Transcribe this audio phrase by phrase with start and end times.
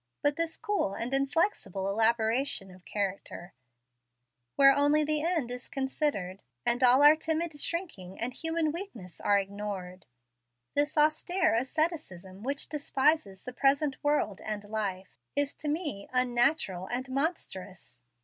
[0.23, 3.53] But this cool and inflexible elaboration of character,
[4.55, 9.37] where only the end is considered, and all our timid shrinking and human weakness are
[9.37, 10.07] ignored,
[10.73, 17.07] this austere asceticism which despises the present world and life, is to me unnatural and
[17.11, 17.99] monstrous.